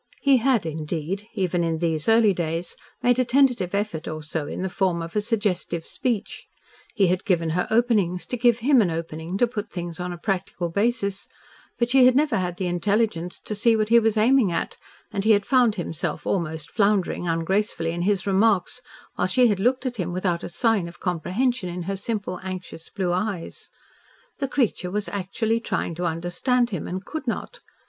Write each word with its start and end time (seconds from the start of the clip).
He 0.19 0.37
had, 0.37 0.65
indeed, 0.65 1.27
even 1.35 1.63
in 1.63 1.77
these 1.77 2.09
early 2.09 2.33
days, 2.33 2.75
made 3.03 3.19
a 3.19 3.23
tentative 3.23 3.75
effort 3.75 4.07
or 4.07 4.23
so 4.23 4.47
in 4.47 4.63
the 4.63 4.67
form 4.69 4.99
of 4.99 5.15
a 5.15 5.21
suggestive 5.21 5.85
speech; 5.85 6.47
he 6.95 7.05
had 7.05 7.23
given 7.23 7.51
her 7.51 7.67
openings 7.69 8.25
to 8.25 8.35
give 8.37 8.57
him 8.65 8.81
an 8.81 8.89
opening 8.89 9.37
to 9.37 9.45
put 9.45 9.69
things 9.69 9.99
on 9.99 10.11
a 10.11 10.17
practical 10.17 10.69
basis, 10.69 11.27
but 11.77 11.91
she 11.91 12.05
had 12.07 12.15
never 12.15 12.37
had 12.37 12.57
the 12.57 12.65
intelligence 12.65 13.39
to 13.41 13.53
see 13.53 13.75
what 13.75 13.89
he 13.89 13.99
was 13.99 14.17
aiming 14.17 14.51
at, 14.51 14.75
and 15.11 15.23
he 15.23 15.33
had 15.33 15.45
found 15.45 15.75
himself 15.75 16.25
almost 16.25 16.71
floundering 16.71 17.27
ungracefully 17.27 17.91
in 17.91 18.01
his 18.01 18.25
remarks, 18.25 18.81
while 19.13 19.27
she 19.27 19.49
had 19.49 19.59
looked 19.59 19.85
at 19.85 19.97
him 19.97 20.11
without 20.11 20.43
a 20.43 20.49
sign 20.49 20.87
of 20.87 20.99
comprehension 20.99 21.69
in 21.69 21.83
her 21.83 21.95
simple, 21.95 22.39
anxious 22.41 22.89
blue 22.89 23.13
eyes. 23.13 23.69
The 24.39 24.47
creature 24.47 24.89
was 24.89 25.07
actually 25.09 25.59
trying 25.59 25.93
to 25.93 26.05
understand 26.05 26.71
him 26.71 26.87
and 26.87 27.05
could 27.05 27.27
not. 27.27 27.59